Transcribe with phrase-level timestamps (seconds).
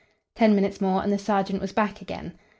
[0.33, 2.33] Ten minutes more and the sergeant was back again.